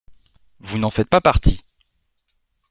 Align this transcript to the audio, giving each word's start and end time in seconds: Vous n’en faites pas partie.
Vous 0.61 0.79
n’en 0.79 0.89
faites 0.89 1.09
pas 1.09 1.21
partie. 1.21 1.63